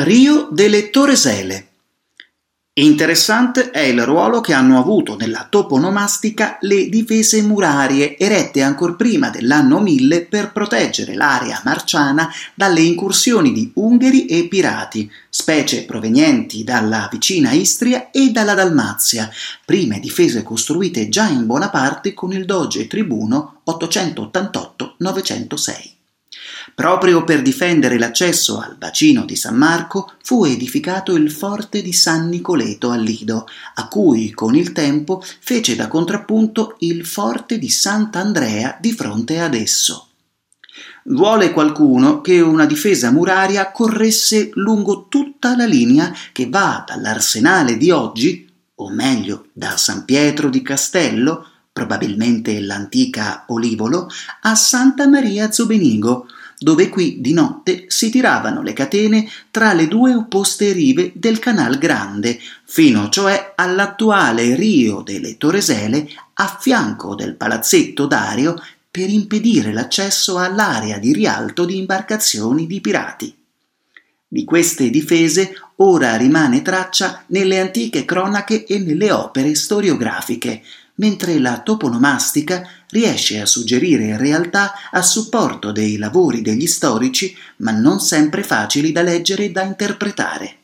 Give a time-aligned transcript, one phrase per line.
[0.00, 1.68] Rio delle Toresele.
[2.74, 9.30] Interessante è il ruolo che hanno avuto nella toponomastica le difese murarie erette ancor prima
[9.30, 17.08] dell'anno 1000 per proteggere l'area marciana dalle incursioni di ungheri e pirati, specie provenienti dalla
[17.10, 19.30] vicina Istria e dalla Dalmazia,
[19.64, 25.95] prime difese costruite già in buona parte con il doge tribuno 888-906.
[26.74, 32.28] Proprio per difendere l'accesso al bacino di San Marco fu edificato il forte di San
[32.28, 38.76] Nicoleto a Lido, a cui con il tempo fece da contrappunto il forte di Sant'Andrea
[38.80, 40.08] di fronte ad esso.
[41.04, 47.92] Vuole qualcuno che una difesa muraria corresse lungo tutta la linea che va dall'arsenale di
[47.92, 54.08] oggi, o meglio da San Pietro di Castello, probabilmente l'antica Olivolo,
[54.42, 56.26] a Santa Maria Zobenigo,
[56.58, 61.78] dove qui di notte si tiravano le catene tra le due opposte rive del Canal
[61.78, 70.38] Grande, fino cioè all'attuale Rio delle Toresele a fianco del palazzetto Dario per impedire l'accesso
[70.38, 73.36] all'area di rialto di imbarcazioni di pirati.
[74.28, 80.62] Di queste difese ora rimane traccia nelle antiche cronache e nelle opere storiografiche,
[80.96, 88.00] mentre la toponomastica riesce a suggerire realtà a supporto dei lavori degli storici, ma non
[88.00, 90.56] sempre facili da leggere e da interpretare.